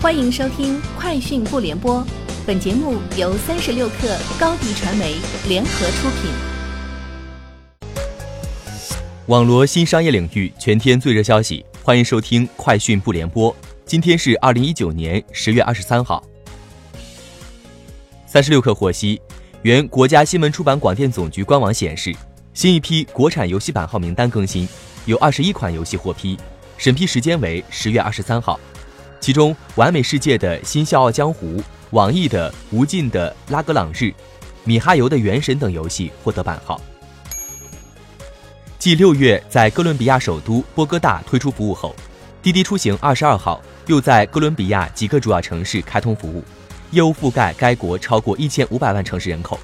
[0.00, 1.96] 欢迎收听《快讯不联播》，
[2.46, 5.16] 本节目由三十六克高低传媒
[5.48, 6.30] 联合出品。
[9.26, 13.52] 网罗新商业领域全天最热消息，欢迎收听《快讯不联播》。
[13.84, 16.22] 今天是二零一九年十月二十三号。
[18.24, 19.20] 三十六克获悉，
[19.62, 22.14] 原国家新闻出版广电总局官网显示，
[22.54, 24.68] 新一批国产游戏版号名单更新，
[25.06, 26.38] 有二十一款游戏获批，
[26.76, 28.60] 审批时间为十月二十三号。
[29.20, 34.12] 其中，完美世界的新笑傲江湖、网易的无尽的拉格朗日、
[34.64, 36.80] 米哈游的原神等游戏获得版号。
[38.78, 41.94] 继六月在哥伦比亚首都波哥大推出服务后，
[42.40, 46.44] 滴滴出行二十二号又在哥伦比亚几个主要城市开通服务，
[46.92, 49.58] 业务覆盖该国超过一千五百万城市人口。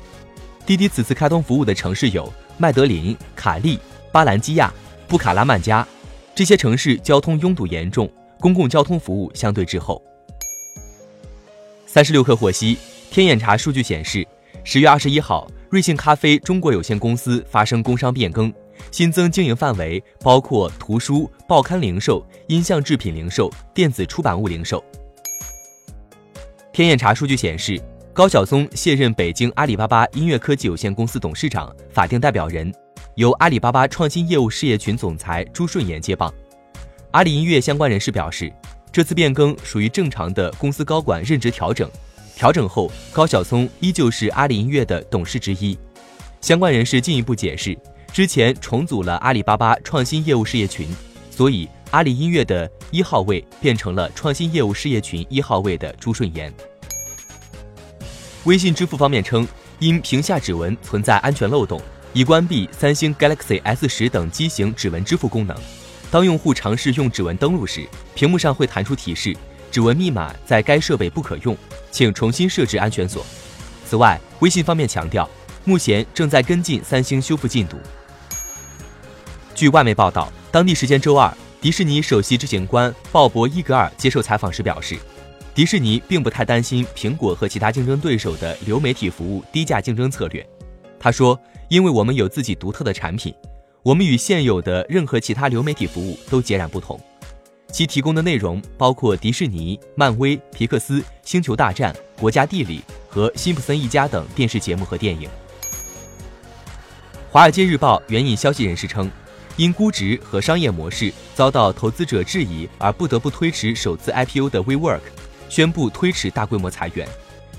[0.66, 3.78] 滴滴此次开通服务的城市有麦德林、卡利、
[4.10, 4.72] 巴兰基亚、
[5.06, 5.86] 布卡拉曼加，
[6.34, 8.10] 这些城市交通拥堵严重。
[8.44, 10.02] 公共交通服务相对滞后。
[11.86, 12.76] 三十六氪获悉，
[13.10, 14.22] 天眼查数据显示，
[14.62, 18.52] 十月二十一号，瑞幸咖啡中国有限公司发生工商变更，
[18.90, 24.84] 新增经营范围包括图书、报刊零售、音像制品零售、电子出版物零售。
[26.70, 27.80] 天眼查数据显示，
[28.12, 32.70] 高晓松卸任北京阿里巴巴音乐科技有限公司董事长，法定代表人
[33.14, 36.30] 由阿里巴巴创新业务事业群总裁朱顺炎接棒。
[37.14, 38.52] 阿里音乐相关人士表示，
[38.90, 41.88] 这次变更属于正常的公司高管任职调整。
[42.34, 45.78] 调整后，高晓松依旧是阿里音乐的董事之一。
[46.40, 47.78] 相关人士进一步解释，
[48.12, 50.88] 之前重组了阿里巴巴创新业务事业群，
[51.30, 56.52] 所以阿里音乐的一号位变成了创新业务事业群一号位的朱顺炎。
[58.42, 59.46] 微信支付方面称，
[59.78, 61.80] 因屏下指纹存在安全漏洞，
[62.12, 65.56] 已关闭三星 Galaxy S 十等机型指纹支付功能。
[66.14, 67.84] 当用户尝试用指纹登录时，
[68.14, 69.36] 屏幕上会弹出提示
[69.68, 71.58] ：“指纹密码在该设备不可用，
[71.90, 73.26] 请重新设置安全锁。”
[73.84, 75.28] 此外，微信方面强调，
[75.64, 77.76] 目前正在跟进三星修复进度。
[79.56, 84.96] 据外媒报道，当地时间周二，迪士尼首席执行官鲍勃·伊格尔接受采访时表示，
[85.52, 90.48] 迪士尼并不太担心苹果和其他竞争对手的流媒体服务低价竞争策略。
[90.96, 91.36] 他说
[91.68, 93.34] ：“因为我们有自己独特的产品。”
[93.84, 96.98] 我们与现有的任何其他流媒体服务都截然不同，
[97.70, 105.28] 其提供的内容包括迪士尼、漫威、皮克斯、星球大战、国家地理和辛普森一家等电视节目和电影。
[107.30, 109.10] 华尔街日报援引消息人士称，
[109.58, 115.02] 因估值和商业模式遭到投资者质疑而不得不推迟首次 IPO 的 WeWork
[115.50, 117.06] 宣布推迟大规模裁员，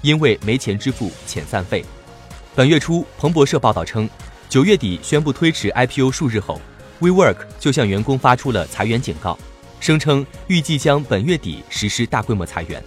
[0.02, 1.86] 因为没钱支付遣散费。
[2.56, 4.10] 本月初，彭博社报道称。
[4.56, 6.62] 九月底宣布推迟 IPO 数日后
[7.02, 9.38] ，WeWork 就向员工发出了裁员警告，
[9.82, 12.82] 声称预计将本月底实施大规模裁员。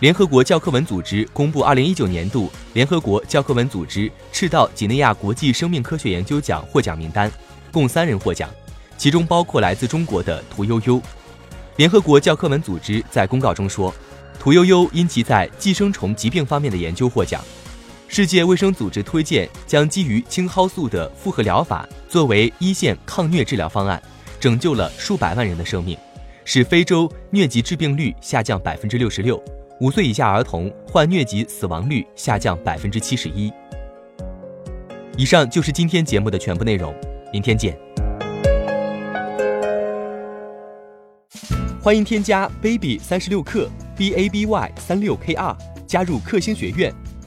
[0.00, 7.30] 联合国教科文组织公布2019年度联合国教科文组织赤道几内亚国际生命科学研究奖获奖名单，
[7.70, 8.50] 共三人获奖，
[8.96, 11.00] 其中包括来自中国的屠呦呦。
[11.76, 13.94] 联合国教科文组织在公告中说，
[14.40, 17.40] 屠呦呦因其在寄生虫疾病方面的研究获奖。
[18.10, 24.02] 世界卫生组织推荐将基于青蒿素的复合疗法作为一线抗疟治疗方案，
[24.40, 25.96] 拯救了数百万人的生命，
[26.42, 29.40] 使非洲疟疾致病率下降百分之六十六，
[29.78, 33.52] 五岁以下儿童患疟疾死亡率下降百分之七十一。
[35.18, 36.94] 以上就是今天节目的全部内容，
[37.30, 37.78] 明天见。
[41.80, 46.92] 欢迎添加 baby 三十六克 b a b y 三六 k r 加入克星学院。